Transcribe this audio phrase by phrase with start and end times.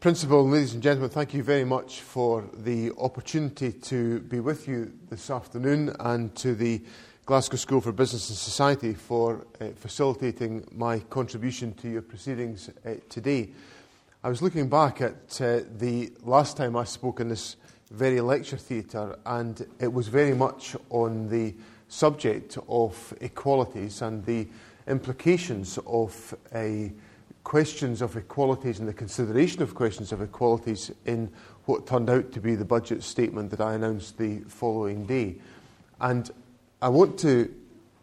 [0.00, 4.90] Principal, ladies and gentlemen, thank you very much for the opportunity to be with you
[5.10, 6.80] this afternoon and to the
[7.26, 12.94] Glasgow School for Business and Society for uh, facilitating my contribution to your proceedings uh,
[13.10, 13.50] today.
[14.22, 17.56] I was looking back at uh, the last time I spoke in this
[17.90, 21.54] very lecture theatre, and it was very much on the
[21.88, 24.48] subject of equalities and the
[24.88, 26.90] implications of a
[27.44, 31.30] questions of equalities and the consideration of questions of equalities in
[31.66, 35.36] what turned out to be the budget statement that I announced the following day.
[36.00, 36.30] And
[36.82, 37.54] I want to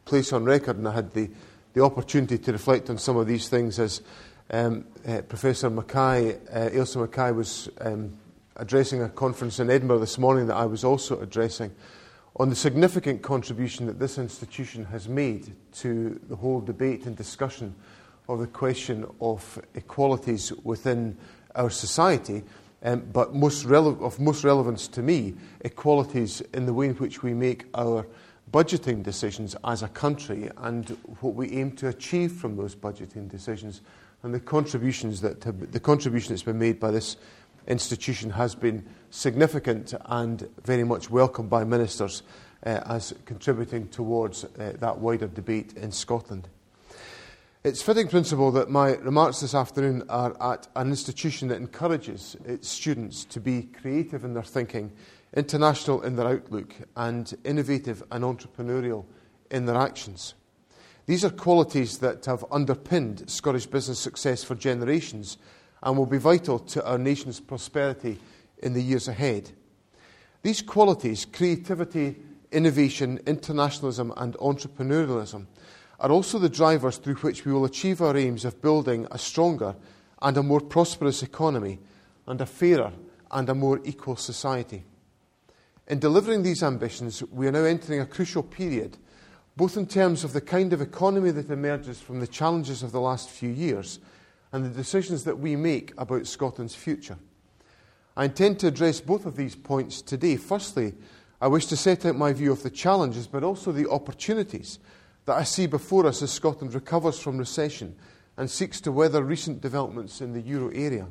[0.05, 1.29] place on record, and I had the,
[1.73, 4.01] the opportunity to reflect on some of these things as
[4.51, 8.17] um, uh, Professor Mackay, uh, Ailsa Mackay, was um,
[8.55, 11.71] addressing a conference in Edinburgh this morning that I was also addressing
[12.37, 17.75] on the significant contribution that this institution has made to the whole debate and discussion
[18.31, 21.17] of the question of equalities within
[21.55, 22.43] our society,
[22.83, 27.21] um, but most rele- of most relevance to me, equalities in the way in which
[27.21, 28.05] we make our
[28.51, 33.81] budgeting decisions as a country and what we aim to achieve from those budgeting decisions
[34.23, 37.17] and the contributions that have, the contribution that's been made by this
[37.67, 42.23] institution has been significant and very much welcomed by ministers
[42.65, 46.47] uh, as contributing towards uh, that wider debate in Scotland.
[47.63, 52.67] It's fitting Principal that my remarks this afternoon are at an institution that encourages its
[52.67, 54.91] students to be creative in their thinking,
[55.35, 59.05] international in their outlook, and innovative and entrepreneurial
[59.51, 60.33] in their actions.
[61.05, 65.37] These are qualities that have underpinned Scottish business success for generations
[65.83, 68.17] and will be vital to our nation's prosperity
[68.63, 69.51] in the years ahead.
[70.41, 75.45] These qualities, creativity, innovation, internationalism, and entrepreneurialism,
[76.01, 79.75] are also the drivers through which we will achieve our aims of building a stronger
[80.19, 81.79] and a more prosperous economy
[82.25, 82.91] and a fairer
[83.29, 84.83] and a more equal society.
[85.87, 88.97] In delivering these ambitions, we are now entering a crucial period,
[89.55, 93.01] both in terms of the kind of economy that emerges from the challenges of the
[93.01, 93.99] last few years
[94.51, 97.17] and the decisions that we make about Scotland's future.
[98.17, 100.35] I intend to address both of these points today.
[100.35, 100.95] Firstly,
[101.39, 104.79] I wish to set out my view of the challenges, but also the opportunities
[105.25, 107.95] that I see before us as Scotland recovers from recession
[108.37, 111.07] and seeks to weather recent developments in the euro area.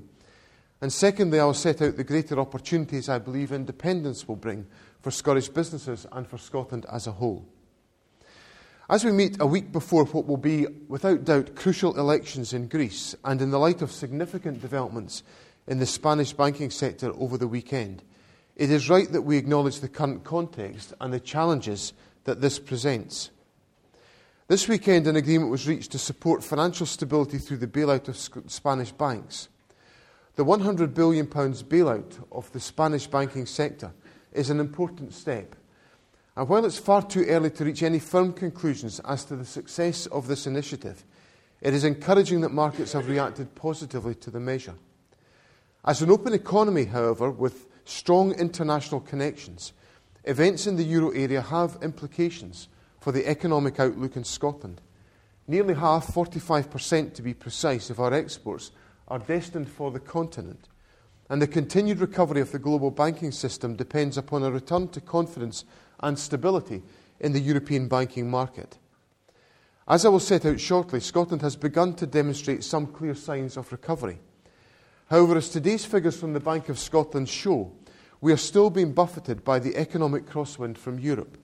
[0.81, 4.66] And secondly, I will set out the greater opportunities I believe independence will bring
[5.00, 7.47] for Scottish businesses and for Scotland as a whole.
[8.88, 13.15] As we meet a week before what will be, without doubt, crucial elections in Greece,
[13.25, 15.22] and in the light of significant developments
[15.69, 18.03] in the Spanish banking sector over the weekend,
[18.56, 21.92] it is right that we acknowledge the current context and the challenges
[22.25, 23.31] that this presents.
[24.50, 28.91] This weekend, an agreement was reached to support financial stability through the bailout of Spanish
[28.91, 29.49] banks.
[30.34, 33.93] The £100 billion bailout of the Spanish banking sector
[34.33, 35.55] is an important step.
[36.37, 40.06] And while it's far too early to reach any firm conclusions as to the success
[40.06, 41.05] of this initiative,
[41.60, 44.75] it is encouraging that markets have reacted positively to the measure.
[45.84, 49.75] As an open economy, however, with strong international connections,
[50.25, 52.66] events in the euro area have implications
[53.00, 54.81] for the economic outlook in Scotland.
[55.49, 58.71] Nearly half, 45% to be precise, of our exports
[59.09, 60.69] are destined for the continent.
[61.28, 65.65] And the continued recovery of the global banking system depends upon a return to confidence
[66.00, 66.83] and stability
[67.19, 68.78] in the European banking market.
[69.89, 73.72] As I will set out shortly, Scotland has begun to demonstrate some clear signs of
[73.72, 74.21] recovery.
[75.09, 77.72] However, as today's figures from the Bank of Scotland show,
[78.21, 81.37] we are still being buffeted by the economic crosswind from Europe.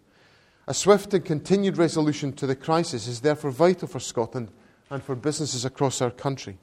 [0.68, 4.50] A swift and continued resolution to the crisis is therefore vital for Scotland
[4.90, 6.58] and for businesses across our country.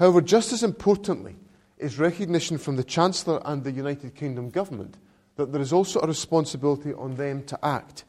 [0.00, 1.36] However, just as importantly
[1.78, 4.96] is recognition from the Chancellor and the United Kingdom Government
[5.36, 8.04] that there is also a responsibility on them to act.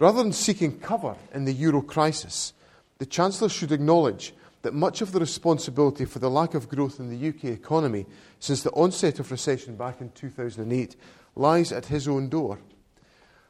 [0.00, 2.52] Rather than seeking cover in the euro crisis,
[2.98, 7.08] the Chancellor should acknowledge that much of the responsibility for the lack of growth in
[7.08, 8.04] the UK economy
[8.40, 10.96] since the onset of recession back in 2008
[11.36, 12.58] lies at his own door.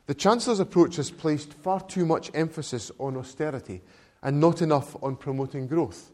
[0.07, 3.83] The Chancellor's approach has placed far too much emphasis on austerity
[4.23, 6.13] and not enough on promoting growth.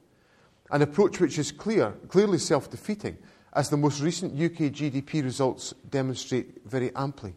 [0.71, 3.19] An approach which is clear, clearly self defeating,
[3.53, 7.35] as the most recent UK GDP results demonstrate very amply.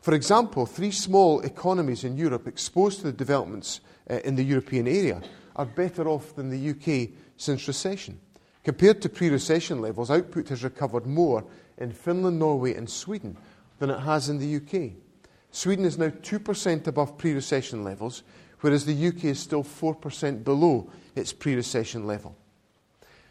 [0.00, 3.80] For example, three small economies in Europe exposed to the developments
[4.10, 5.22] uh, in the European area
[5.54, 8.18] are better off than the UK since recession.
[8.64, 11.44] Compared to pre recession levels, output has recovered more
[11.78, 13.36] in Finland, Norway, and Sweden
[13.78, 14.94] than it has in the UK.
[15.52, 18.22] Sweden is now 2% above pre recession levels,
[18.60, 22.34] whereas the UK is still 4% below its pre recession level.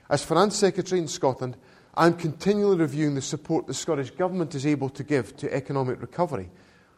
[0.10, 1.58] As Finance Secretary in Scotland,
[1.96, 6.00] I am continually reviewing the support the Scottish Government is able to give to economic
[6.00, 6.50] recovery,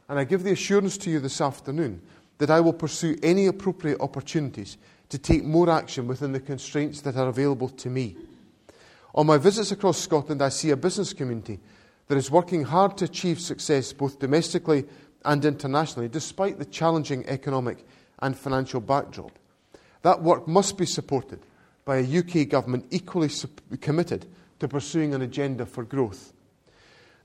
[0.10, 2.02] and I give the assurance to you this afternoon
[2.38, 4.78] that I will pursue any appropriate opportunities
[5.10, 8.18] to take more action within the constraints that are available to me.
[9.16, 11.60] On my visits across Scotland, I see a business community
[12.08, 14.86] that is working hard to achieve success both domestically
[15.26, 17.86] and internationally, despite the challenging economic
[18.20, 19.32] and financial backdrop.
[20.02, 21.40] That work must be supported
[21.86, 23.30] by a UK government equally
[23.82, 24.26] committed
[24.60, 26.34] to pursuing an agenda for growth.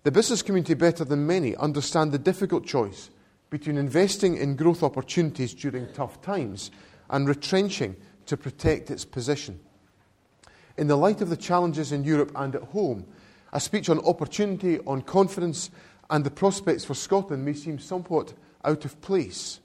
[0.04, 3.10] The business community, better than many, understand the difficult choice
[3.50, 6.70] between investing in growth opportunities during tough times
[7.10, 7.96] and retrenching
[8.26, 9.58] to protect its position.
[10.76, 13.06] In the light of the challenges in Europe and at home,
[13.52, 15.70] a speech on opportunity, on confidence,
[16.10, 18.34] and the prospects for Scotland may seem somewhat
[18.64, 19.60] out of place.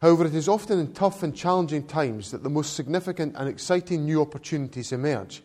[0.00, 4.04] However, it is often in tough and challenging times that the most significant and exciting
[4.04, 5.42] new opportunities emerge.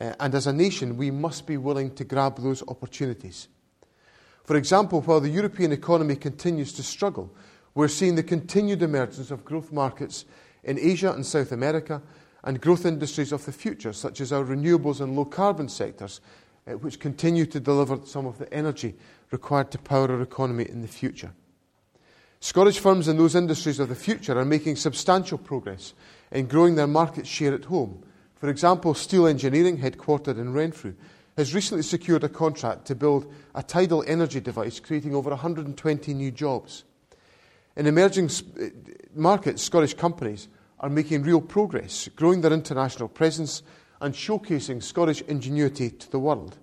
[0.00, 3.48] Uh, and as a nation, we must be willing to grab those opportunities.
[4.44, 7.34] For example, while the European economy continues to struggle,
[7.74, 10.26] we're seeing the continued emergence of growth markets
[10.64, 12.02] in Asia and South America
[12.42, 16.20] and growth industries of the future, such as our renewables and low carbon sectors,
[16.66, 18.94] which continue to deliver some of the energy
[19.30, 21.32] required to power our economy in the future.
[22.40, 25.94] Scottish firms in those industries of the future are making substantial progress
[26.30, 28.02] in growing their market share at home.
[28.34, 30.94] For example, Steel Engineering, headquartered in Renfrew,
[31.36, 36.30] has recently secured a contract to build a tidal energy device, creating over 120 new
[36.30, 36.84] jobs.
[37.76, 38.66] In emerging uh,
[39.14, 40.48] markets, Scottish companies
[40.80, 43.62] are making real progress, growing their international presence
[44.04, 46.58] and showcasing Scottish ingenuity to the world.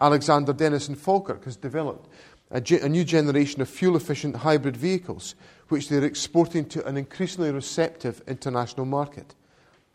[0.00, 2.08] Alexander Dennis and Falkirk has developed
[2.50, 5.34] a, ge- a new generation of fuel efficient hybrid vehicles,
[5.68, 9.34] which they're exporting to an increasingly receptive international market.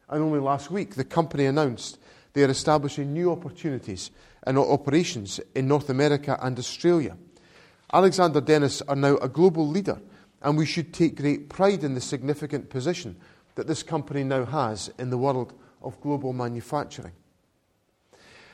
[0.07, 1.97] And only last week, the company announced
[2.33, 4.11] they are establishing new opportunities
[4.43, 7.17] and operations in North America and Australia.
[7.91, 9.99] Alexander Dennis are now a global leader,
[10.43, 13.15] and we should take great pride in the significant position
[13.55, 17.13] that this company now has in the world of global manufacturing.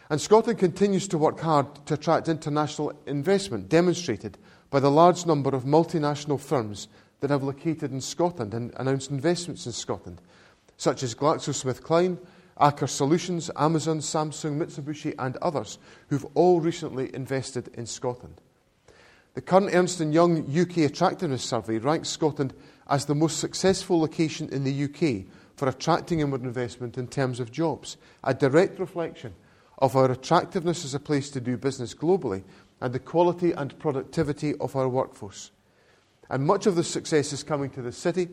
[0.09, 4.37] And Scotland continues to work hard to attract international investment, demonstrated
[4.69, 6.87] by the large number of multinational firms
[7.21, 10.21] that have located in Scotland and announced investments in Scotland,
[10.77, 12.17] such as GlaxoSmithKline,
[12.59, 15.79] Aker Solutions, Amazon, Samsung, Mitsubishi, and others,
[16.09, 18.41] who've all recently invested in Scotland.
[19.33, 22.53] The current Ernst & Young UK Attractiveness Survey ranks Scotland
[22.87, 27.51] as the most successful location in the UK for attracting inward investment in terms of
[27.51, 29.33] jobs, a direct reflection
[29.79, 32.43] of our attractiveness as a place to do business globally
[32.81, 35.51] and the quality and productivity of our workforce.
[36.29, 38.29] And much of the success is coming to the city.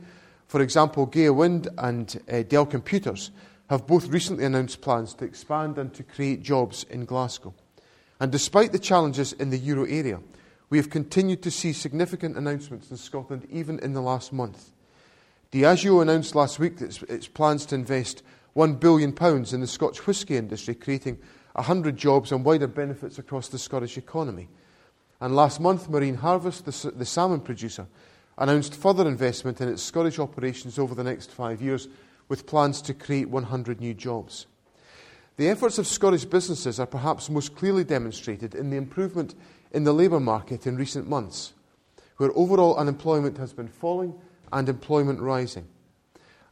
[0.46, 3.31] For example, Gaia Wind and uh, Dell Computers
[3.69, 7.55] have both recently announced plans to expand and to create jobs in Glasgow.
[8.19, 10.20] And despite the challenges in the euro area,
[10.69, 14.70] we have continued to see significant announcements in Scotland even in the last month.
[15.52, 18.23] Diageo announced last week that its plans to invest
[18.56, 21.19] £1 billion in the Scotch whisky industry, creating
[21.55, 24.49] 100 jobs and wider benefits across the Scottish economy.
[25.20, 27.88] And last month, Marine Harvest, the, the salmon producer,
[28.38, 31.88] announced further investment in its Scottish operations over the next five years,
[32.29, 34.46] with plans to create 100 new jobs.
[35.37, 39.34] The efforts of Scottish businesses are perhaps most clearly demonstrated in the improvement
[39.72, 41.55] in the labour market in recent months,
[42.19, 44.15] where overall unemployment has been falling
[44.52, 45.66] and employment rising.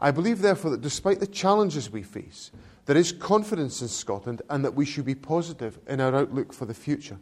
[0.01, 2.51] I believe, therefore, that despite the challenges we face,
[2.87, 6.65] there is confidence in Scotland and that we should be positive in our outlook for
[6.65, 7.19] the future.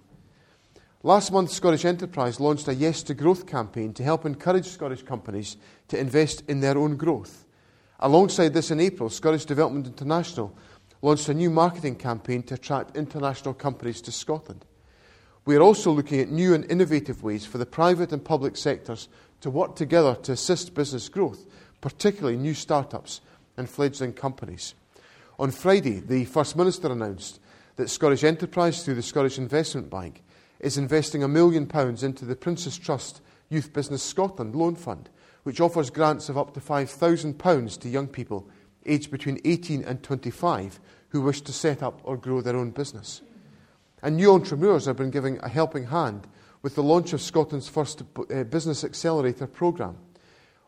[1.03, 5.57] Last month, Scottish Enterprise launched a Yes to Growth campaign to help encourage Scottish companies
[5.89, 7.45] to invest in their own growth.
[8.01, 10.57] Alongside this, in April, Scottish Development International
[11.03, 14.65] launched a new marketing campaign to attract international companies to Scotland.
[15.45, 19.09] We are also looking at new and innovative ways for the private and public sectors
[19.47, 21.47] to work together to assist business growth,
[21.81, 23.21] particularly new startups
[23.57, 24.75] and fledgling companies.
[25.39, 27.39] On Friday, the First Minister announced
[27.77, 30.25] that Scottish Enterprise, through the Scottish Investment Bank,
[30.59, 35.11] is investing a million pounds into the Prince's Trust Youth Business Scotland Loan Fund,
[35.45, 38.49] which offers grants of up to £5,000 to young people
[38.85, 43.23] aged between 18 and 25 who wish to set up or grow their own business.
[44.03, 46.27] And new entrepreneurs have been giving a helping hand
[46.67, 49.97] with the launch of Scotland's first uh, Business Accelerator programme.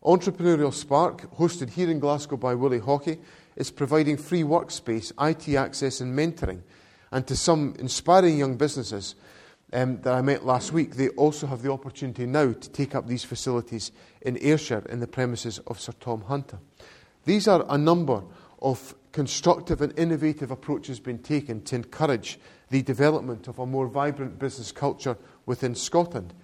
[0.04, 3.18] Entrepreneurial Spark, hosted here in Glasgow by Willie Haughey,
[3.56, 6.62] is providing free workspace, IT access, and mentoring.
[7.10, 9.16] And to some inspiring young businesses
[9.72, 13.08] um, that I met last week, they also have the opportunity now to take up
[13.08, 13.90] these facilities
[14.22, 16.60] in Ayrshire in the premises of Sir Tom Hunter.
[17.24, 18.22] These are a number
[18.62, 22.38] of constructive and innovative approaches being taken to encourage
[22.70, 25.16] the development of a more vibrant business culture
[25.48, 26.34] within Scotland.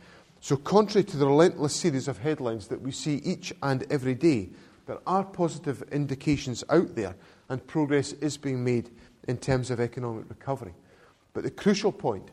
[0.41, 4.49] So, contrary to the relentless series of headlines that we see each and every day,
[4.87, 7.15] there are positive indications out there
[7.49, 8.91] and progress is being made
[9.29, 10.75] in terms of economic recovery.
[11.35, 12.31] But the crucial point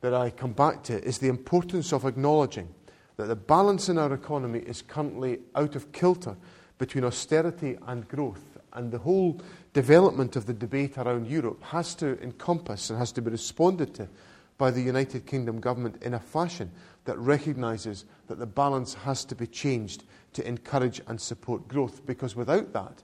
[0.00, 2.68] that I come back to is the importance of acknowledging
[3.16, 6.36] that the balance in our economy is currently out of kilter
[6.78, 8.58] between austerity and growth.
[8.74, 9.40] And the whole
[9.72, 14.08] development of the debate around Europe has to encompass and has to be responded to
[14.58, 16.70] by the United Kingdom government in a fashion
[17.04, 22.04] that recognises that the balance has to be changed to encourage and support growth.
[22.06, 23.02] Because without that,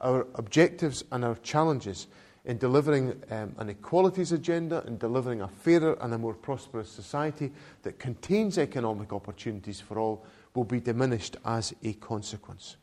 [0.00, 2.06] our objectives and our challenges
[2.44, 7.50] in delivering um, an equalities agenda, in delivering a fairer and a more prosperous society
[7.82, 10.24] that contains economic opportunities for all,
[10.54, 12.76] will be diminished as a consequence.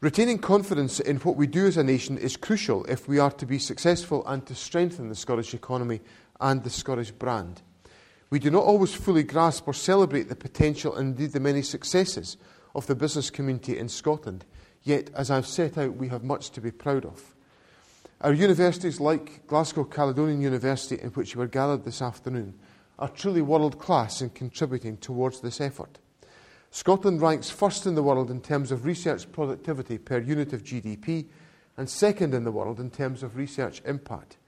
[0.00, 3.46] Retaining confidence in what we do as a nation is crucial if we are to
[3.46, 6.00] be successful and to strengthen the Scottish economy
[6.42, 7.62] and the Scottish brand.
[8.28, 12.36] We do not always fully grasp or celebrate the potential and indeed the many successes
[12.74, 14.44] of the business community in Scotland,
[14.82, 17.34] yet, as I've set out, we have much to be proud of.
[18.22, 22.54] Our universities, like Glasgow Caledonian University, in which you are gathered this afternoon,
[22.98, 25.98] are truly world class in contributing towards this effort.
[26.70, 31.26] Scotland ranks first in the world in terms of research productivity per unit of GDP
[31.76, 34.38] and second in the world in terms of research impact.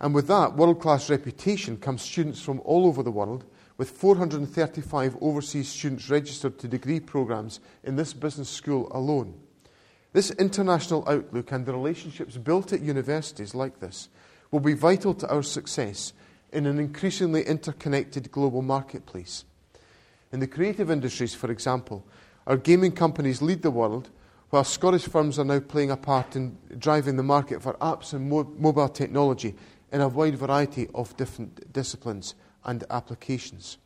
[0.00, 3.44] And with that world class reputation comes students from all over the world,
[3.76, 9.34] with 435 overseas students registered to degree programmes in this business school alone.
[10.12, 14.08] This international outlook and the relationships built at universities like this
[14.52, 16.12] will be vital to our success
[16.52, 19.44] in an increasingly interconnected global marketplace.
[20.30, 22.06] In the creative industries, for example,
[22.46, 24.10] our gaming companies lead the world,
[24.50, 28.30] while Scottish firms are now playing a part in driving the market for apps and
[28.30, 29.56] mo- mobile technology
[29.94, 32.34] in a wide variety of different disciplines
[32.64, 33.78] and applications.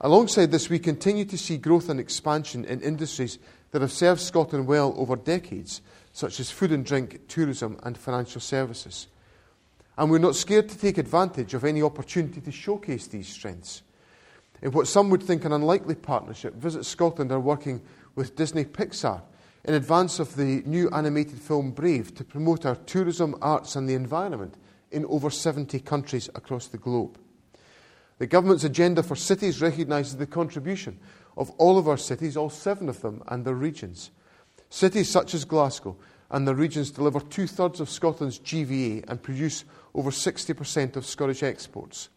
[0.00, 3.38] Alongside this, we continue to see growth and expansion in industries
[3.70, 5.82] that have served Scotland well over decades,
[6.14, 9.08] such as food and drink, tourism, and financial services.
[9.98, 13.82] And we're not scared to take advantage of any opportunity to showcase these strengths.
[14.62, 17.82] In what some would think an unlikely partnership, Visit Scotland are working
[18.14, 19.20] with Disney Pixar
[19.64, 23.94] in advance of the new animated film Brave to promote our tourism, arts, and the
[23.94, 24.54] environment
[24.90, 27.18] in over 70 countries across the globe.
[28.18, 30.98] The government's agenda for cities recognises the contribution
[31.36, 34.10] of all of our cities, all seven of them, and their regions.
[34.70, 35.96] Cities such as Glasgow
[36.30, 39.64] and their regions deliver two thirds of Scotland's GVA and produce
[39.94, 42.08] over 60% of Scottish exports.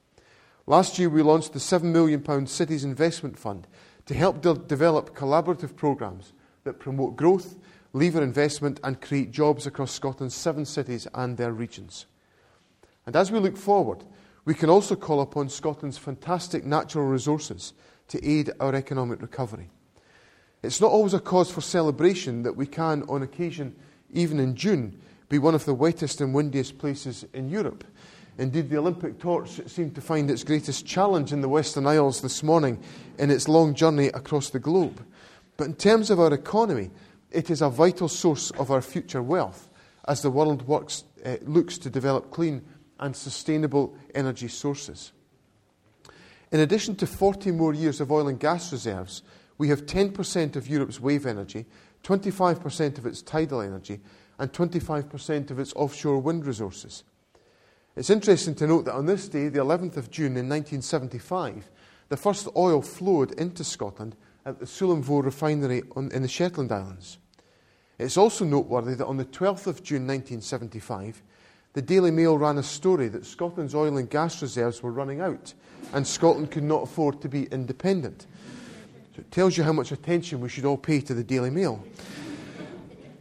[0.68, 3.68] Last year, we launched the £7 million Cities Investment Fund
[4.06, 7.56] to help de- develop collaborative programmes that promote growth,
[7.94, 12.06] lever investment, and create jobs across Scotland's seven cities and their regions.
[13.12, 14.06] And as we look forward,
[14.46, 17.74] we can also call upon Scotland's fantastic natural resources
[18.08, 19.70] to aid our economic recovery.
[20.64, 23.76] It's not always a cause for celebration that we can, on occasion,
[24.14, 27.84] even in June, be one of the wettest and windiest places in Europe.
[28.38, 32.42] Indeed, the Olympic torch seemed to find its greatest challenge in the Western Isles this
[32.42, 32.82] morning
[33.20, 35.06] in its long journey across the globe.
[35.58, 36.92] But in terms of our economy,
[37.30, 39.68] it is a vital source of our future wealth
[40.08, 42.62] as the world works, uh, looks to develop clean
[43.02, 45.12] and sustainable energy sources.
[46.52, 49.24] In addition to 40 more years of oil and gas reserves,
[49.58, 51.66] we have 10% of Europe's wave energy,
[52.04, 54.00] 25% of its tidal energy,
[54.40, 57.04] and 25% of its offshore wind resources.
[57.96, 61.70] It's interesting to note that on this day, the 11th of June in 1975,
[62.10, 64.16] the first oil flowed into Scotland
[64.46, 67.18] at the Sullom refinery on, in the Shetland Islands.
[68.00, 71.22] It's also noteworthy that on the 12th of June 1975,
[71.74, 75.54] the Daily Mail ran a story that Scotland's oil and gas reserves were running out
[75.94, 78.28] and Scotland could not afford to be independent.
[79.16, 81.84] So it tells you how much attention we should all pay to the Daily Mail.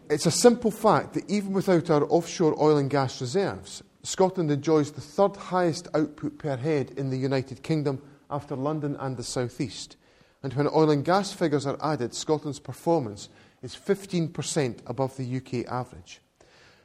[0.08, 4.90] It's a simple fact that even without our offshore oil and gas reserves, Scotland enjoys
[4.90, 9.60] the third highest output per head in the United Kingdom after London and the South
[9.60, 9.96] East.
[10.42, 13.28] And when oil and gas figures are added, Scotland's performance
[13.62, 16.20] is 15% above the UK average.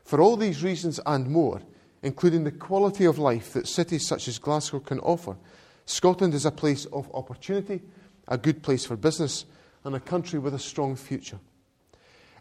[0.05, 1.61] For all these reasons and more,
[2.03, 5.35] including the quality of life that cities such as Glasgow can offer,
[5.85, 7.81] Scotland is a place of opportunity,
[8.27, 9.45] a good place for business,
[9.83, 11.39] and a country with a strong future.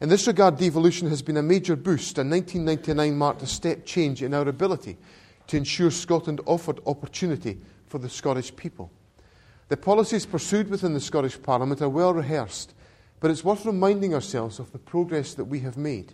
[0.00, 4.22] In this regard, devolution has been a major boost, and 1999 marked a step change
[4.22, 4.98] in our ability
[5.46, 8.90] to ensure Scotland offered opportunity for the Scottish people.
[9.68, 12.74] The policies pursued within the Scottish Parliament are well rehearsed,
[13.20, 16.12] but it's worth reminding ourselves of the progress that we have made.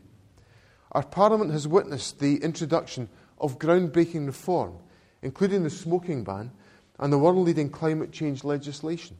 [0.92, 4.74] Our Parliament has witnessed the introduction of groundbreaking reform,
[5.22, 6.50] including the smoking ban
[6.98, 9.16] and the world leading climate change legislation.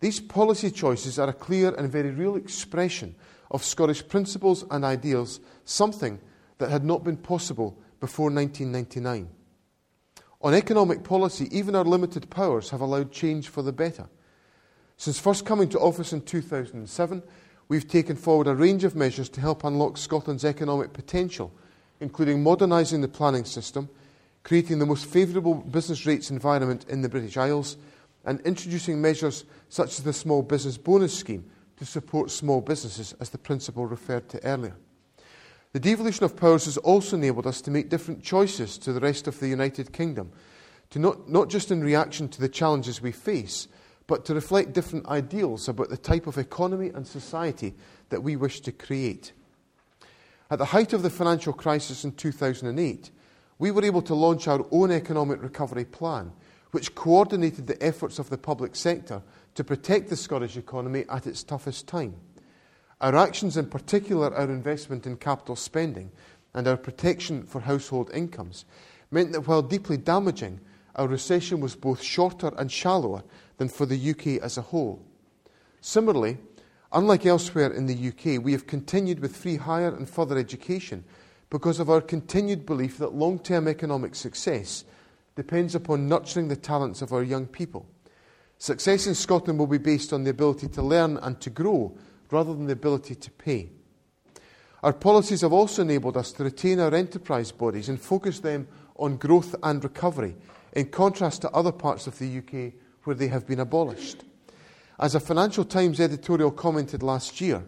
[0.00, 3.14] These policy choices are a clear and very real expression
[3.50, 6.18] of Scottish principles and ideals, something
[6.58, 9.28] that had not been possible before 1999.
[10.42, 14.08] On economic policy, even our limited powers have allowed change for the better.
[14.96, 17.22] Since first coming to office in 2007,
[17.70, 21.52] we've taken forward a range of measures to help unlock Scotland's economic potential,
[22.00, 23.88] including modernising the planning system,
[24.42, 27.76] creating the most favourable business rates environment in the British Isles,
[28.24, 33.30] and introducing measures such as the Small Business Bonus Scheme to support small businesses, as
[33.30, 34.74] the Principal referred to earlier.
[35.72, 39.28] The devolution of powers has also enabled us to make different choices to the rest
[39.28, 40.32] of the United Kingdom,
[40.90, 43.68] to not, not just in reaction to the challenges we face,
[44.10, 47.72] but to reflect different ideals about the type of economy and society
[48.08, 49.30] that we wish to create.
[50.50, 53.12] At the height of the financial crisis in 2008,
[53.60, 56.32] we were able to launch our own economic recovery plan,
[56.72, 59.22] which coordinated the efforts of the public sector
[59.54, 62.16] to protect the Scottish economy at its toughest time.
[63.00, 66.10] Our actions, in particular our investment in capital spending
[66.52, 68.64] and our protection for household incomes,
[69.12, 70.58] meant that while deeply damaging,
[70.96, 73.22] our recession was both shorter and shallower
[73.60, 75.04] than for the UK as a whole.
[75.82, 76.38] Similarly,
[76.92, 81.04] unlike elsewhere in the UK, we have continued with free higher and further education
[81.50, 84.86] because of our continued belief that long term economic success
[85.36, 87.86] depends upon nurturing the talents of our young people.
[88.56, 91.94] Success in Scotland will be based on the ability to learn and to grow
[92.30, 93.68] rather than the ability to pay.
[94.82, 99.18] Our policies have also enabled us to retain our enterprise bodies and focus them on
[99.18, 100.34] growth and recovery,
[100.72, 102.72] in contrast to other parts of the UK
[103.04, 104.24] where they have been abolished.
[104.98, 107.64] As a Financial Times editorial commented last year,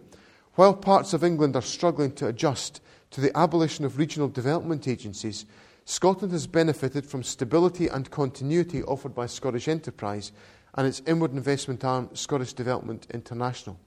[0.54, 5.46] while parts of England are struggling to adjust to the abolition of regional development agencies,
[5.84, 10.32] Scotland has benefited from stability and continuity offered by Scottish enterprise
[10.74, 13.78] and its inward investment arm, Scottish Development International.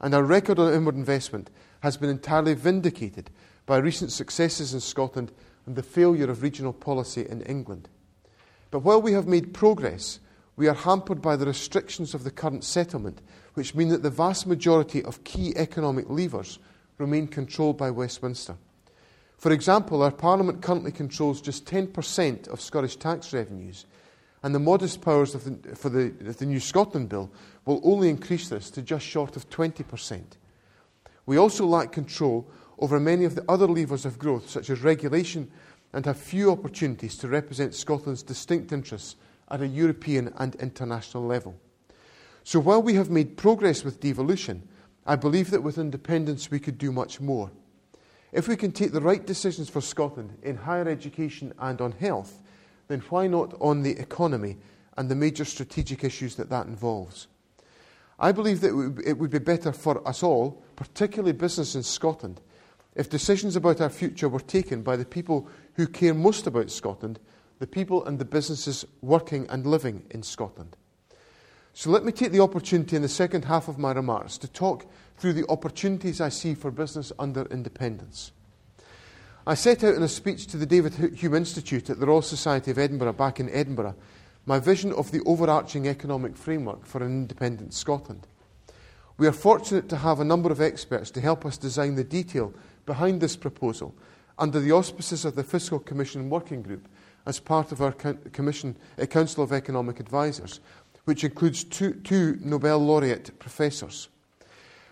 [0.00, 3.30] And our record on inward investment has been entirely vindicated
[3.66, 5.32] by recent successes in Scotland
[5.66, 7.88] and the failure of regional policy in England.
[8.70, 10.18] But while we have made progress,
[10.56, 13.20] we are hampered by the restrictions of the current settlement,
[13.54, 16.58] which mean that the vast majority of key economic levers
[16.98, 18.56] remain controlled by Westminster.
[19.36, 23.84] For example, our Parliament currently controls just 10% of Scottish tax revenues,
[24.42, 27.30] and the modest powers the, for the, the New Scotland Bill
[27.64, 30.22] will only increase this to just short of 20%.
[31.26, 32.46] We also lack control
[32.78, 35.50] over many of the other levers of growth, such as regulation,
[35.92, 39.16] and have few opportunities to represent Scotland's distinct interests
[39.54, 41.54] at a European and international level.
[42.42, 44.68] So while we have made progress with devolution,
[45.06, 47.52] I believe that with independence we could do much more.
[48.32, 52.42] If we can take the right decisions for Scotland in higher education and on health,
[52.88, 54.56] then why not on the economy
[54.96, 57.28] and the major strategic issues that that involves?
[58.18, 62.40] I believe that it would be better for us all, particularly business in Scotland,
[62.96, 67.20] if decisions about our future were taken by the people who care most about Scotland,
[67.58, 70.76] the people and the businesses working and living in Scotland.
[71.72, 74.86] So let me take the opportunity in the second half of my remarks to talk
[75.16, 78.32] through the opportunities I see for business under independence.
[79.46, 82.70] I set out in a speech to the David Hume Institute at the Royal Society
[82.70, 83.96] of Edinburgh back in Edinburgh
[84.46, 88.26] my vision of the overarching economic framework for an independent Scotland.
[89.16, 92.52] We are fortunate to have a number of experts to help us design the detail
[92.84, 93.94] behind this proposal
[94.38, 96.88] under the auspices of the Fiscal Commission Working Group
[97.26, 100.60] as part of our Commission, uh, Council of Economic Advisers,
[101.04, 104.08] which includes two, two Nobel laureate professors.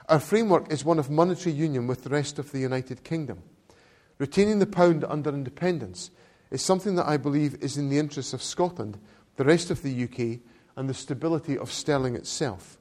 [0.09, 3.42] Our framework is one of monetary union with the rest of the United Kingdom.
[4.18, 6.11] Retaining the pound under independence
[6.51, 8.99] is something that I believe is in the interests of Scotland,
[9.37, 10.40] the rest of the UK,
[10.77, 12.79] and the stability of sterling itself.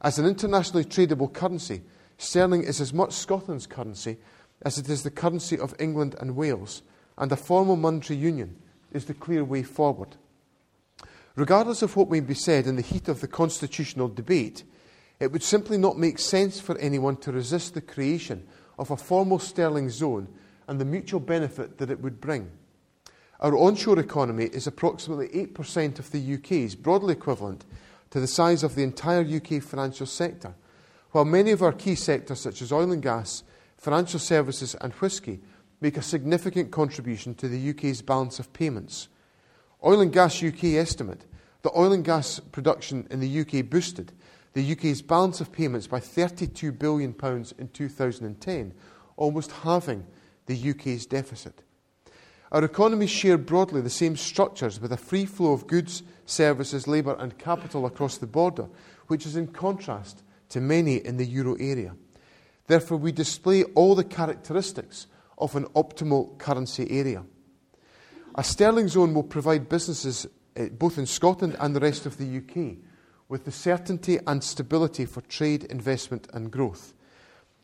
[0.00, 1.82] As an internationally tradable currency,
[2.18, 4.18] sterling is as much Scotland's currency
[4.62, 6.82] as it is the currency of England and Wales,
[7.18, 8.56] and a formal monetary union
[8.92, 10.16] is the clear way forward.
[11.34, 14.64] Regardless of what may be said in the heat of the constitutional debate,
[15.18, 18.46] it would simply not make sense for anyone to resist the creation
[18.78, 20.28] of a formal sterling zone
[20.68, 22.50] and the mutual benefit that it would bring.
[23.40, 27.64] Our onshore economy is approximately 8% of the UK's, broadly equivalent
[28.10, 30.54] to the size of the entire UK financial sector,
[31.12, 33.42] while many of our key sectors, such as oil and gas,
[33.76, 35.40] financial services, and whisky,
[35.82, 39.08] make a significant contribution to the UK's balance of payments.
[39.84, 41.26] Oil and Gas UK estimate
[41.62, 44.12] that oil and gas production in the UK boosted
[44.52, 47.14] the UK's balance of payments by £32 billion
[47.58, 48.74] in 2010,
[49.16, 50.06] almost halving
[50.46, 51.62] the UK's deficit.
[52.50, 57.16] Our economies share broadly the same structures with a free flow of goods, services, labour,
[57.18, 58.68] and capital across the border,
[59.06, 61.96] which is in contrast to many in the euro area.
[62.66, 65.06] Therefore, we display all the characteristics
[65.42, 67.24] of an optimal currency area.
[68.34, 70.26] A sterling zone will provide businesses
[70.56, 72.78] eh, both in Scotland and the rest of the UK
[73.28, 76.94] with the certainty and stability for trade, investment, and growth.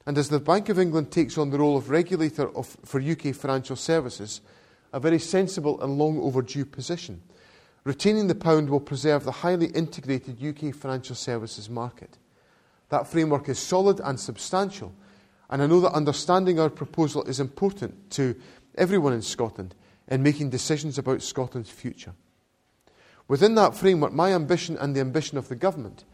[0.06, 3.34] And as the Bank of England takes on the role of regulator of, for UK
[3.34, 4.40] financial services,
[4.92, 7.20] a very sensible and long overdue position,
[7.84, 12.16] retaining the pound will preserve the highly integrated UK financial services market.
[12.88, 14.94] That framework is solid and substantial,
[15.50, 18.36] and I know that understanding our proposal is important to
[18.76, 19.74] everyone in Scotland
[20.08, 22.12] in making decisions about Scotland's future.
[23.28, 26.04] Within that framework, my ambition and the ambition of the government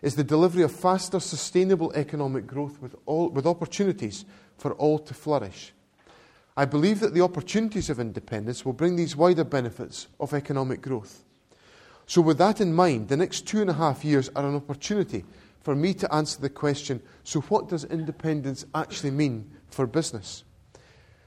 [0.00, 4.24] is the delivery of faster, sustainable economic growth with, all, with opportunities
[4.56, 5.72] for all to flourish.
[6.56, 11.24] I believe that the opportunities of independence will bring these wider benefits of economic growth.
[12.06, 15.24] So, with that in mind, the next two and a half years are an opportunity
[15.62, 20.44] for me to answer the question so, what does independence actually mean for business?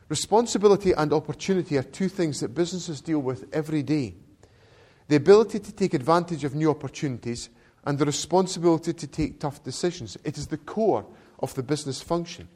[0.07, 4.15] Responsibility and opportunity are two things that businesses deal with every day
[5.07, 7.49] the ability to take advantage of new opportunities,
[7.85, 10.17] and the responsibility to take tough decisions.
[10.23, 11.05] It is the core
[11.39, 12.47] of the business function.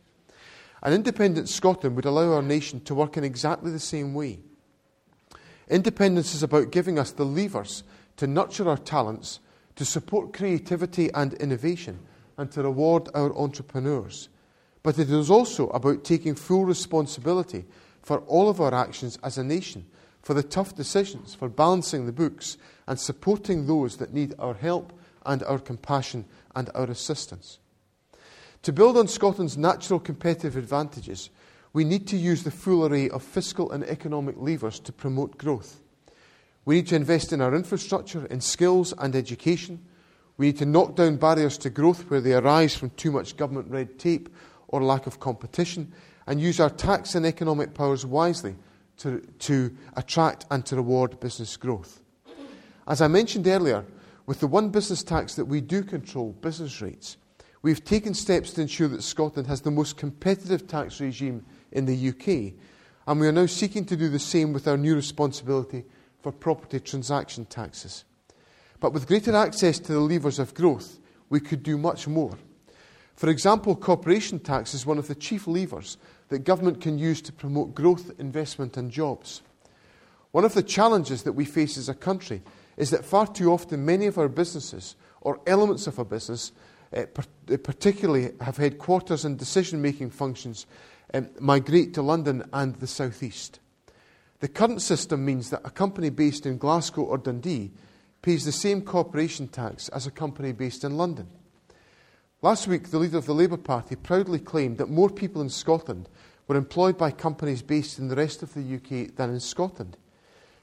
[0.81, 4.39] An independent Scotland would allow our nation to work in exactly the same way.
[5.69, 7.83] Independence is about giving us the levers
[8.17, 9.39] to nurture our talents,
[9.79, 11.97] to support creativity and innovation,
[12.37, 14.27] and to reward our entrepreneurs.
[14.83, 17.63] But it is also about taking full responsibility
[18.01, 19.85] for all of our actions as a nation
[20.21, 24.91] for the tough decisions, for balancing the books, and supporting those that need our help
[25.25, 26.25] and our compassion
[26.57, 27.59] and our assistance.
[28.63, 31.29] To build on Scotland's natural competitive advantages,
[31.71, 35.79] we need to use the full array of fiscal and economic levers to promote growth.
[36.65, 39.83] We need to invest in our infrastructure, in skills and education.
[40.37, 43.69] We need to knock down barriers to growth where they arise from too much government
[43.69, 44.29] red tape
[44.67, 45.91] or lack of competition,
[46.27, 48.55] and use our tax and economic powers wisely
[48.97, 52.01] to, to attract and to reward business growth.
[52.87, 53.83] As I mentioned earlier,
[54.27, 57.17] with the one business tax that we do control, business rates,
[57.63, 62.09] we've taken steps to ensure that Scotland has the most competitive tax regime in the
[62.09, 62.53] UK,
[63.07, 65.83] and we are now seeking to do the same with our new responsibility
[66.21, 68.05] for property transaction taxes.
[68.79, 72.37] But with greater access to the levers of growth, we could do much more.
[73.15, 75.97] For example, corporation tax is one of the chief levers
[76.29, 79.41] that government can use to promote growth, investment, and jobs.
[80.31, 82.41] One of the challenges that we face as a country
[82.77, 86.53] is that far too often many of our businesses, or elements of a business,
[86.95, 87.03] uh,
[87.45, 90.65] particularly have headquarters and decision making functions,
[91.13, 93.59] um, migrate to London and the South East.
[94.39, 97.71] The current system means that a company based in Glasgow or Dundee
[98.21, 101.27] pays the same corporation tax as a company based in London.
[102.41, 106.07] Last week, the leader of the Labour Party proudly claimed that more people in Scotland
[106.47, 109.97] were employed by companies based in the rest of the UK than in Scotland.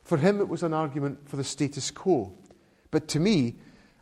[0.02, 2.32] For him, it was an argument for the status quo.
[2.90, 3.56] But to me,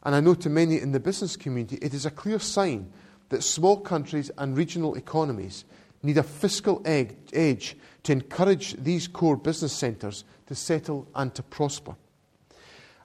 [0.05, 2.93] and I know to many in the business community, it is a clear sign
[3.31, 5.65] that small countries and regional economies
[6.03, 11.97] need a fiscal edge to encourage these core business centres to settle and to prosper.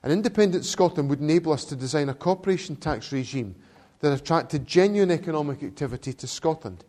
[0.02, 3.54] An independent Scotland would enable us to design a corporation tax regime
[4.00, 6.84] that attracted genuine economic activity to Scotland.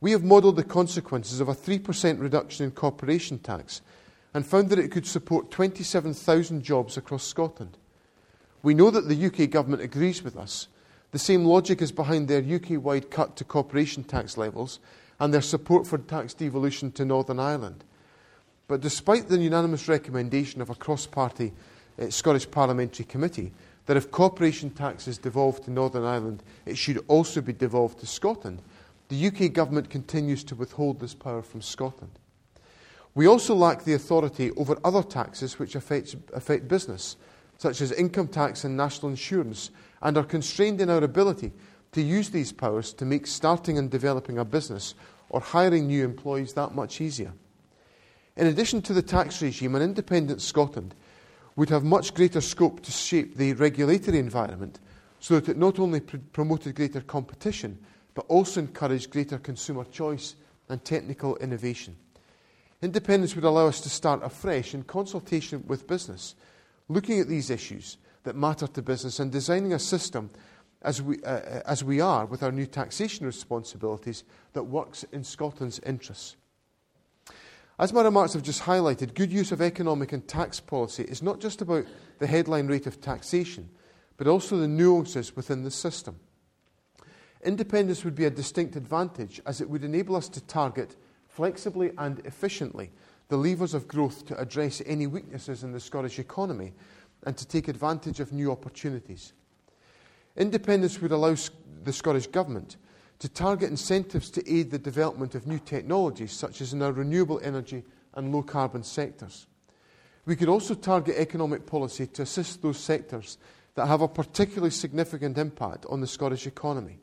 [0.00, 3.82] We have modelled the consequences of a 3% reduction in corporation tax
[4.34, 7.76] and found that it could support 27,000 jobs across Scotland.
[8.62, 10.68] We know that the UK government agrees with us.
[11.10, 14.80] The same logic is behind their UK wide cut to corporation tax levels
[15.22, 17.84] and their support for tax devolution to Northern Ireland.
[18.66, 21.52] But despite the unanimous recommendation of a cross party
[21.96, 23.52] uh, Scottish Parliamentary Committee,
[23.86, 28.06] that if corporation tax is devolved to Northern Ireland, it should also be devolved to
[28.06, 28.62] Scotland.
[29.10, 32.18] The UK government continues to withhold this power from Scotland.
[33.14, 37.16] We also lack the authority over other taxes which affect business,
[37.58, 39.70] such as income tax and national insurance,
[40.02, 41.52] and are constrained in our ability
[41.92, 44.94] to use these powers to make starting and developing a business
[45.32, 47.32] or hiring new employees that much easier.
[48.36, 50.94] In addition to the tax regime, an independent Scotland
[51.56, 54.78] would have much greater scope to shape the regulatory environment
[55.20, 57.78] so that it not only pr- promoted greater competition,
[58.14, 60.36] but also encouraged greater consumer choice
[60.68, 61.96] and technical innovation.
[62.80, 66.34] Independence would allow us to start afresh in consultation with business,
[66.88, 70.30] looking at these issues that matter to business and designing a system
[70.82, 75.80] as we, uh, as we are with our new taxation responsibilities that works in Scotland's
[75.80, 76.36] interests.
[77.78, 81.40] As my remarks have just highlighted, good use of economic and tax policy is not
[81.40, 81.86] just about
[82.18, 83.68] the headline rate of taxation,
[84.16, 86.20] but also the nuances within the system.
[87.42, 92.20] Independence would be a distinct advantage as it would enable us to target flexibly and
[92.24, 92.90] efficiently
[93.28, 96.74] the levers of growth to address any weaknesses in the Scottish economy
[97.24, 99.32] and to take advantage of new opportunities.
[100.36, 101.36] Independence would allow
[101.84, 102.76] the Scottish Government
[103.18, 107.40] to target incentives to aid the development of new technologies, such as in our renewable
[107.42, 109.46] energy and low carbon sectors.
[110.24, 113.38] We could also target economic policy to assist those sectors
[113.74, 116.98] that have a particularly significant impact on the Scottish economy.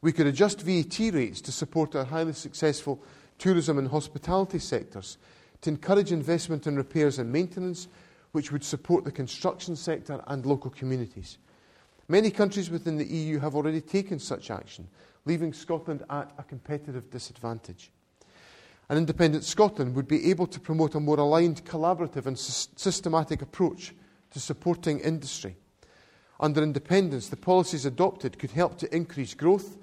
[0.00, 3.02] We could adjust VAT rates to support our highly successful
[3.38, 5.18] tourism and hospitality sectors
[5.62, 7.88] to encourage investment in repairs and maintenance,
[8.32, 11.38] which would support the construction sector and local communities.
[12.08, 14.88] Many countries within the EU have already taken such action,
[15.24, 17.90] leaving Scotland at a competitive disadvantage.
[18.90, 23.94] An independent Scotland would be able to promote a more aligned, collaborative, and systematic approach
[24.30, 25.56] to supporting industry.
[26.38, 29.78] Under independence, the policies adopted could help to increase growth,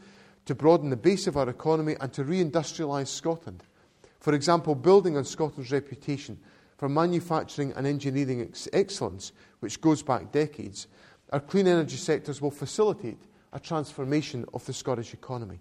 [0.45, 3.63] to broaden the base of our economy, and to reindustrialise Scotland.
[4.19, 6.37] For example, building on Scotland's reputation
[6.77, 9.31] for manufacturing and engineering ex- excellence,
[9.61, 10.87] which goes back decades,
[11.31, 13.19] our clean energy sectors will facilitate
[13.53, 15.59] a transformation of the Scottish economy.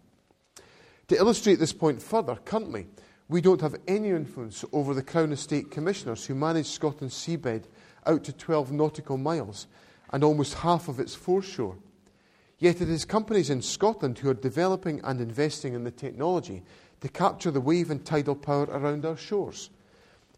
[1.09, 2.87] To illustrate this point further, currently,
[3.29, 7.65] we don't have any influence over the Crown Estate Commissioners who manage Scotland's seabed
[8.07, 9.67] out to 12 nautical miles
[10.13, 11.77] and almost half of its foreshore.
[12.59, 16.63] Yet it is companies in Scotland who are developing and investing in the technology
[17.01, 19.71] to capture the wave and tidal power around our shores.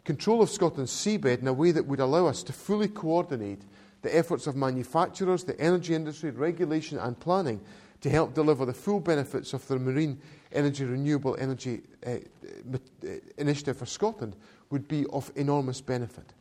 [0.05, 3.63] Control of Scotland's seabed in a way that would allow us to fully coordinate
[4.03, 7.61] the efforts of manufacturers, the energy industry, regulation, and planning
[8.01, 10.21] to help deliver the full benefits of the Marine
[10.53, 14.37] Energy Renewable Energy uh, uh, Initiative for Scotland
[14.71, 16.35] would be of enormous benefit.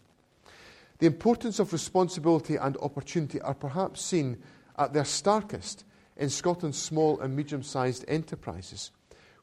[0.98, 4.42] The importance of responsibility and opportunity are perhaps seen
[4.78, 5.84] at their starkest
[6.18, 8.92] in Scotland's small and medium sized enterprises,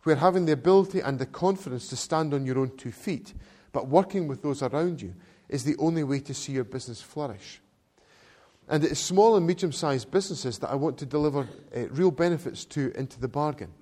[0.02, 3.35] where having the ability and the confidence to stand on your own two feet,
[3.72, 5.14] but working with those around you,
[5.48, 7.61] is the only way to see your business flourish.
[8.68, 12.11] And it is small and medium sized businesses that I want to deliver uh, real
[12.11, 13.72] benefits to into the bargain.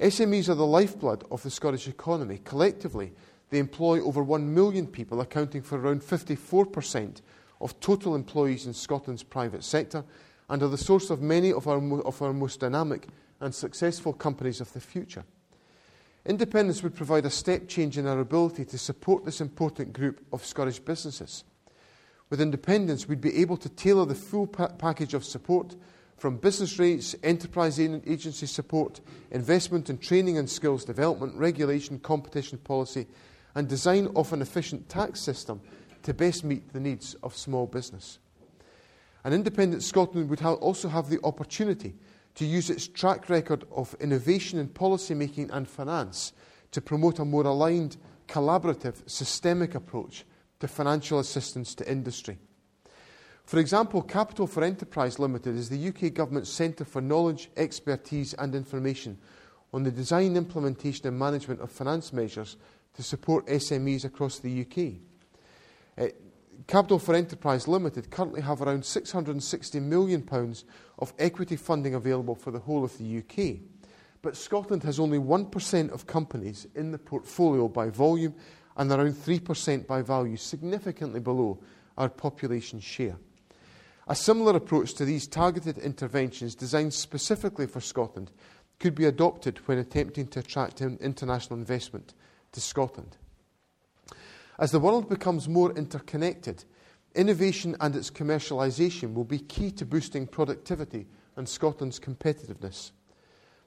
[0.00, 2.40] SMEs are the lifeblood of the Scottish economy.
[2.44, 3.12] Collectively,
[3.50, 7.20] they employ over 1 million people, accounting for around 54%
[7.60, 10.04] of total employees in Scotland's private sector,
[10.48, 13.06] and are the source of many of our, of our most dynamic
[13.40, 15.24] and successful companies of the future.
[16.26, 20.44] Independence would provide a step change in our ability to support this important group of
[20.44, 21.44] Scottish businesses.
[22.34, 25.76] With independence, we'd be able to tailor the full pa- package of support
[26.16, 33.06] from business rates, enterprise agency support, investment in training and skills development, regulation, competition policy,
[33.54, 35.60] and design of an efficient tax system
[36.02, 38.18] to best meet the needs of small business.
[39.22, 41.94] An independent Scotland would ha- also have the opportunity
[42.34, 46.32] to use its track record of innovation in policy making and finance
[46.72, 50.24] to promote a more aligned, collaborative, systemic approach
[50.60, 52.38] to financial assistance to industry.
[53.44, 58.54] For example, Capital for Enterprise Limited is the UK Government's Centre for Knowledge, Expertise and
[58.54, 59.18] Information
[59.74, 62.56] on the design, implementation and management of finance measures
[62.94, 65.00] to support SMEs across the UK.
[65.98, 66.10] Uh,
[66.68, 70.26] Capital for Enterprise Limited currently have around £660 million
[70.98, 73.58] of equity funding available for the whole of the UK.
[74.22, 78.34] But Scotland has only 1% of companies in the portfolio by volume
[78.76, 81.58] and around 3% by value, significantly below
[81.96, 83.16] our population share.
[84.06, 88.30] A similar approach to these targeted interventions designed specifically for Scotland
[88.78, 92.12] could be adopted when attempting to attract international investment
[92.52, 93.16] to Scotland.
[94.58, 96.64] As the world becomes more interconnected,
[97.14, 101.06] innovation and its commercialisation will be key to boosting productivity
[101.36, 102.90] and Scotland's competitiveness.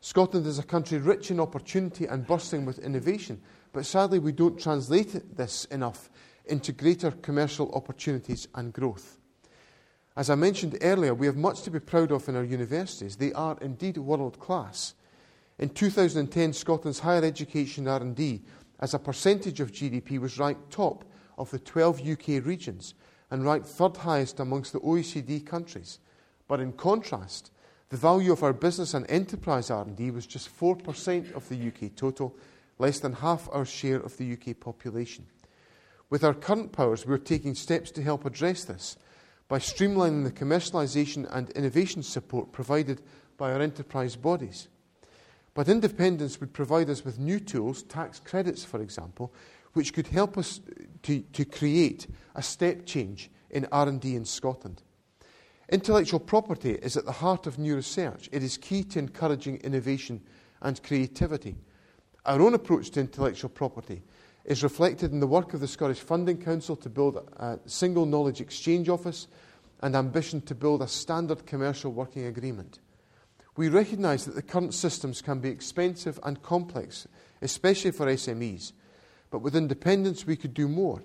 [0.02, 3.42] Scotland is a country rich in opportunity and bursting with innovation,
[3.74, 6.10] but sadly we don't translate this enough
[6.46, 9.18] into greater commercial opportunities and growth.
[10.16, 13.16] As I mentioned earlier, we have much to be proud of in our universities.
[13.16, 14.96] They are indeed world class.
[15.60, 18.42] In 2010, Scotland's higher education R&D
[18.80, 21.06] as a percentage of GDP was ranked top
[21.38, 22.94] of the 12 UK regions
[23.30, 26.00] and ranked third highest amongst the OECD countries.
[26.48, 27.52] But in contrast,
[27.90, 32.36] the value of our business and enterprise R&D was just 4% of the UK total,
[32.80, 35.26] less than half our share of the UK population.
[36.10, 38.98] With our current powers, we're taking steps to help address this
[39.48, 43.02] by streamlining the commercialisation and innovation support provided
[43.38, 44.68] by our enterprise bodies.
[45.54, 49.34] But independence would provide us with new tools, tax credits, for example,
[49.74, 50.62] which could help us
[51.04, 54.84] to, to create a step change in R&D in Scotland.
[55.70, 58.30] Intellectual property is at the heart of new research.
[58.32, 60.22] It is key to encouraging innovation
[60.62, 61.56] and creativity.
[62.28, 64.02] Our own approach to intellectual property
[64.44, 68.42] is reflected in the work of the Scottish Funding Council to build a single knowledge
[68.42, 69.28] exchange office
[69.82, 72.80] and ambition to build a standard commercial working agreement.
[73.56, 77.08] We recognise that the current systems can be expensive and complex,
[77.42, 78.74] especially for SMEs,
[79.32, 81.02] but with independence we could do more.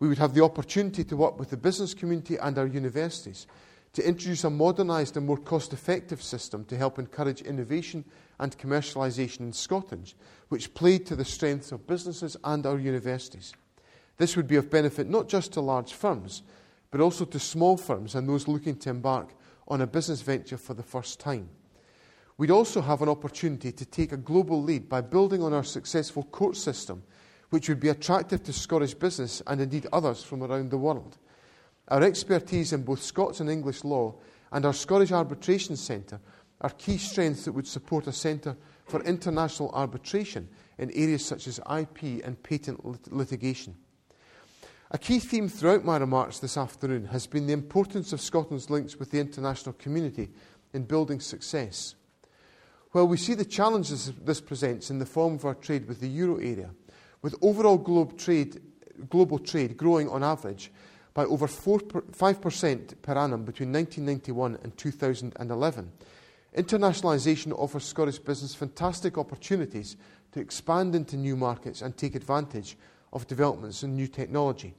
[0.00, 3.46] We would have the opportunity to work with the business community and our universities
[3.94, 8.04] to introduce a modernised and more cost effective system to help encourage innovation
[8.38, 10.14] and commercialisation in Scotland,
[10.48, 13.54] which played to the strengths of businesses and our universities.
[14.16, 16.42] This would be of benefit not just to large firms,
[16.90, 19.30] but also to small firms and those looking to embark
[19.66, 21.48] on a business venture for the first time.
[22.36, 26.24] We'd also have an opportunity to take a global lead by building on our successful
[26.24, 27.04] court system,
[27.50, 31.16] which would be attractive to Scottish business and indeed others from around the world.
[31.88, 34.14] Our expertise in both Scots and English law
[34.52, 36.20] and our Scottish Arbitration Centre
[36.60, 41.58] are key strengths that would support a centre for international arbitration in areas such as
[41.58, 43.76] IP and patent lit- litigation.
[44.90, 48.96] A key theme throughout my remarks this afternoon has been the importance of Scotland's links
[48.96, 50.30] with the international community
[50.72, 51.96] in building success.
[52.92, 56.08] While we see the challenges this presents in the form of our trade with the
[56.08, 56.70] euro area,
[57.22, 58.62] with overall trade,
[59.10, 60.70] global trade growing on average
[61.14, 65.92] by over 4 per, 5% per annum between 1991 and 2011,
[66.56, 69.96] internationalisation offers Scottish business fantastic opportunities
[70.32, 72.76] to expand into new markets and take advantage
[73.12, 74.74] of developments in new technology.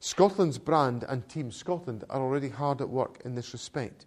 [0.00, 4.06] Scotland's brand and Team Scotland are already hard at work in this respect.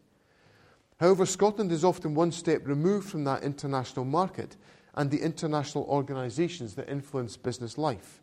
[1.00, 4.58] However, Scotland is often one step removed from that international market
[4.96, 8.22] and the international organisations that influence business life.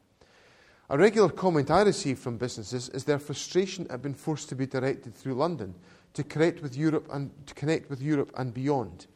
[0.90, 4.66] A regular comment I receive from businesses is their frustration at being forced to be
[4.66, 5.74] directed through London
[6.12, 9.06] to connect with Europe and, to connect with Europe and beyond.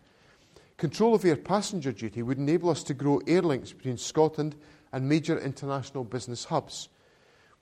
[0.78, 4.54] Control of air passenger duty would enable us to grow air links between Scotland
[4.92, 6.88] and major international business hubs.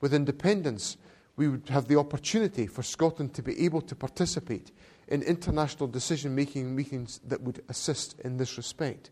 [0.01, 0.97] With independence,
[1.35, 4.71] we would have the opportunity for Scotland to be able to participate
[5.09, 9.11] in international decision making meetings that would assist in this respect.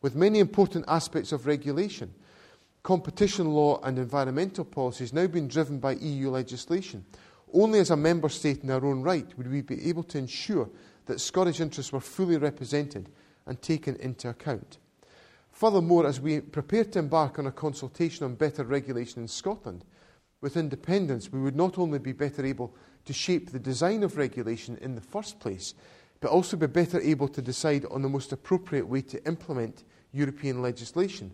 [0.00, 2.14] With many important aspects of regulation,
[2.82, 7.04] competition law and environmental policy policies now being driven by EU legislation,
[7.52, 10.68] only as a member state in our own right would we be able to ensure
[11.06, 13.08] that Scottish interests were fully represented
[13.46, 14.78] and taken into account.
[15.50, 19.84] Furthermore, as we prepare to embark on a consultation on better regulation in Scotland,
[20.40, 24.78] with independence, we would not only be better able to shape the design of regulation
[24.80, 25.74] in the first place,
[26.20, 30.62] but also be better able to decide on the most appropriate way to implement European
[30.62, 31.30] legislation,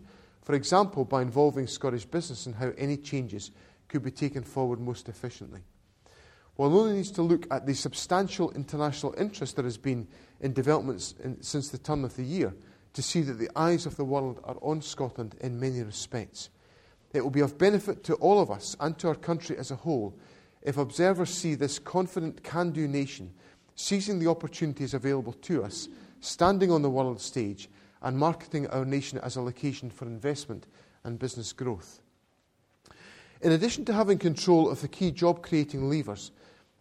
[0.49, 3.51] for example, by involving Scottish business and how any changes
[3.87, 5.59] could be taken forward most efficiently.
[6.55, 10.07] One only needs to look at the substantial international interest there has been
[10.41, 12.51] in developments in, since the turn of the year
[12.93, 16.49] to see that the eyes of the world are on Scotland in many respects.
[17.13, 19.75] It will be of benefit to all of us and to our country as a
[19.75, 20.17] whole
[20.63, 23.35] if observers see this confident, can do nation
[23.75, 25.89] seizing the opportunities available to us,
[26.21, 27.69] standing on the world stage,
[28.01, 30.67] and marketing our nation as a location for investment
[31.03, 32.01] and business growth.
[33.41, 36.31] In addition to having control of the key job creating levers,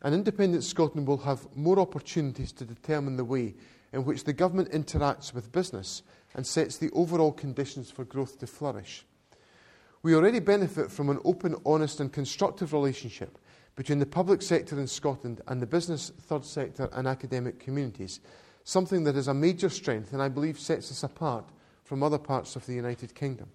[0.02, 3.54] an independent Scotland will have more opportunities to determine the way
[3.92, 6.02] in which the government interacts with business
[6.34, 9.04] and sets the overall conditions for growth to flourish.
[10.02, 13.38] We already benefit from an open, honest, and constructive relationship
[13.74, 18.20] between the public sector in Scotland and the business, third sector, and academic communities,
[18.68, 21.48] something that is a major strength and I believe sets us apart
[21.84, 23.48] from other parts of the United Kingdom.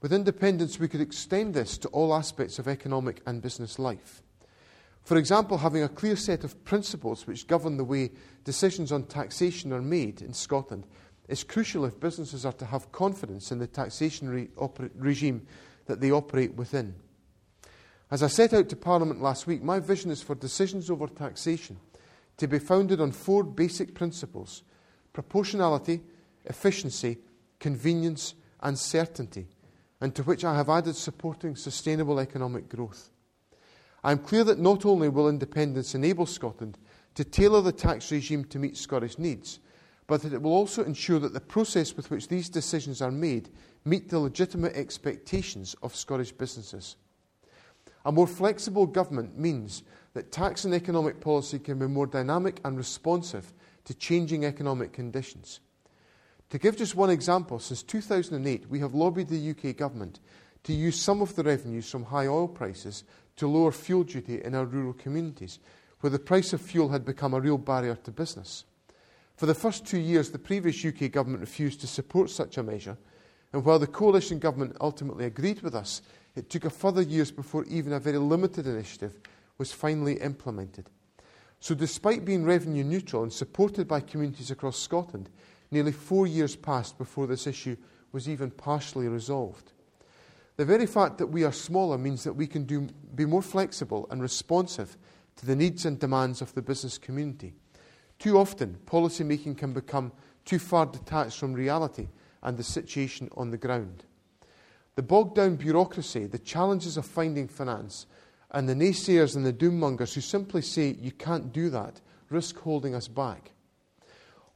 [0.00, 4.22] With independence, we could extend this to all aspects of economic and business life.
[5.02, 8.12] For example, having a clear set of principles which govern the way
[8.44, 10.86] decisions on taxation are made in Scotland
[11.26, 14.48] is crucial if businesses are to have confidence in the taxation re-
[14.94, 15.44] regime
[15.86, 16.94] that they operate within.
[18.12, 21.78] As I set out to Parliament last week, my vision is for decisions over taxation
[22.36, 24.62] to be founded on four basic principles
[25.12, 26.00] proportionality,
[26.44, 27.18] efficiency,
[27.60, 29.46] convenience, and certainty,
[30.00, 33.10] and to which I have added supporting sustainable economic growth.
[34.02, 36.78] I am clear that not only will independence enable Scotland
[37.14, 39.60] to tailor the tax regime to meet Scottish needs,
[40.06, 43.48] but that it will also ensure that the process with which these decisions are made
[43.84, 46.96] meet the legitimate expectations of Scottish businesses.
[48.04, 49.82] A more flexible government means
[50.14, 53.52] that tax and economic policy can be more dynamic and responsive
[53.84, 55.60] to changing economic conditions.
[56.50, 60.20] To give just one example, since 2008, we have lobbied the UK government
[60.62, 63.04] to use some of the revenues from high oil prices
[63.36, 65.58] to lower fuel duty in our rural communities,
[66.00, 68.64] where the price of fuel had become a real barrier to business.
[69.36, 72.96] For the first two years, the previous UK government refused to support such a measure,
[73.52, 76.02] and while the coalition government ultimately agreed with us,
[76.36, 79.18] it took a further years before even a very limited initiative
[79.58, 80.90] was finally implemented.
[81.60, 85.30] So, despite being revenue neutral and supported by communities across Scotland,
[85.70, 87.76] nearly four years passed before this issue
[88.12, 89.72] was even partially resolved.
[90.56, 94.06] The very fact that we are smaller means that we can do, be more flexible
[94.10, 94.96] and responsive
[95.36, 97.54] to the needs and demands of the business community.
[98.18, 100.12] Too often, policy making can become
[100.44, 102.08] too far detached from reality
[102.42, 104.04] and the situation on the ground.
[104.94, 108.06] The bogged down bureaucracy, the challenges of finding finance,
[108.54, 112.00] and the naysayers and the doommongers who simply say you can't do that
[112.30, 113.50] risk holding us back.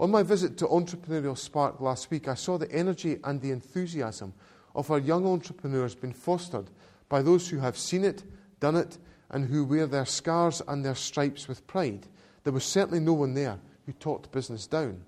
[0.01, 4.33] On my visit to Entrepreneurial Spark last week, I saw the energy and the enthusiasm
[4.77, 6.71] of our young entrepreneurs being fostered
[7.09, 8.23] by those who have seen it,
[8.61, 8.99] done it,
[9.31, 12.07] and who wear their scars and their stripes with pride.
[12.45, 15.03] There was certainly no one there who talked business down.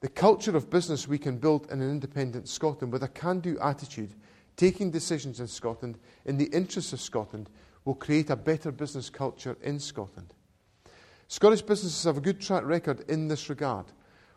[0.00, 3.58] The culture of business we can build in an independent Scotland with a can do
[3.58, 4.14] attitude,
[4.56, 7.50] taking decisions in Scotland in the interests of Scotland,
[7.84, 10.34] will create a better business culture in Scotland.
[11.28, 13.86] Scottish businesses have a good track record in this regard,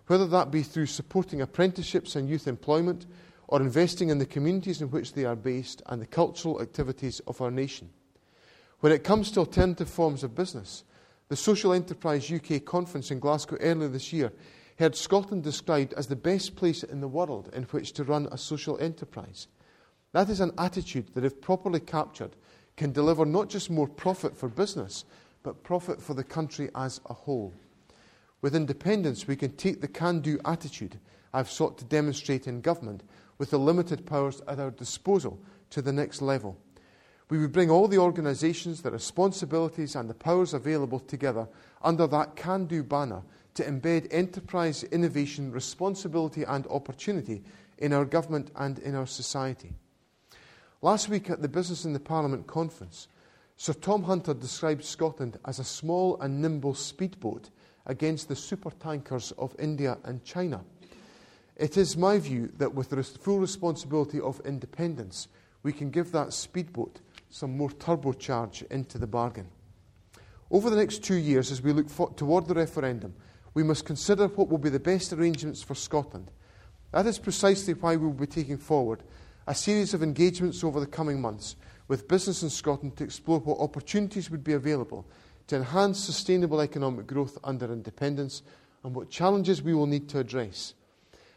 [0.07, 3.05] whether that be through supporting apprenticeships and youth employment
[3.47, 7.41] or investing in the communities in which they are based and the cultural activities of
[7.41, 7.89] our nation.
[8.79, 10.83] When it comes to alternative forms of business,
[11.27, 14.31] the Social Enterprise UK conference in Glasgow earlier this year
[14.77, 18.37] heard Scotland described as the best place in the world in which to run a
[18.37, 19.47] social enterprise.
[20.11, 22.35] That is an attitude that, if properly captured,
[22.77, 25.05] can deliver not just more profit for business,
[25.43, 27.53] but profit for the country as a whole.
[28.41, 30.99] With independence, we can take the can do attitude
[31.33, 33.03] I've sought to demonstrate in government
[33.37, 35.39] with the limited powers at our disposal
[35.71, 36.57] to the next level.
[37.29, 41.47] We would bring all the organisations, the responsibilities, and the powers available together
[41.81, 43.23] under that can do banner
[43.55, 47.43] to embed enterprise, innovation, responsibility, and opportunity
[47.79, 49.73] in our government and in our society.
[50.85, 53.07] Last week at the Business in the Parliament conference,
[53.57, 57.49] Sir Tom Hunter described Scotland as a small and nimble speedboat
[57.87, 60.63] against the supertankers of India and China.
[61.55, 65.27] It is my view that with the full responsibility of independence,
[65.63, 66.99] we can give that speedboat
[67.31, 69.47] some more turbocharge into the bargain.
[70.51, 73.15] Over the next two years, as we look for, toward the referendum,
[73.55, 76.29] we must consider what will be the best arrangements for Scotland.
[76.91, 79.01] That is precisely why we will be taking forward
[79.47, 81.55] a series of engagements over the coming months
[81.87, 85.05] with business in Scotland to explore what opportunities would be available
[85.47, 88.41] to enhance sustainable economic growth under independence
[88.83, 90.73] and what challenges we will need to address.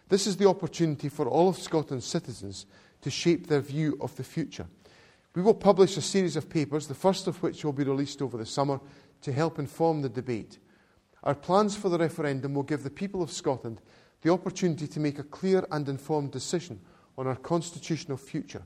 [0.09, 2.65] This is the opportunity for all of Scotland's citizens
[3.03, 4.67] to shape their view of the future.
[5.35, 8.39] We will publish a series of papers, the first of which will be released over
[8.39, 8.81] the summer,
[9.21, 10.59] to help inform the debate.
[11.23, 13.83] Our plans for the referendum will give the people of Scotland
[14.23, 16.81] the opportunity to make a clear and informed decision
[17.19, 18.63] on our constitutional future.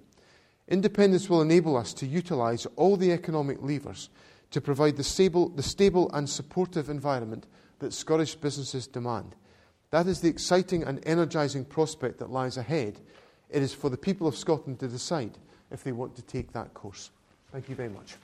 [0.68, 4.10] Independence will enable us to utilise all the economic levers
[4.50, 7.46] to provide the stable, the stable and supportive environment
[7.80, 9.34] that Scottish businesses demand.
[9.90, 13.00] That is the exciting and energising prospect that lies ahead.
[13.50, 15.36] It is for the people of Scotland to decide
[15.70, 17.10] if they want to take that course.
[17.50, 18.14] Thank you very much.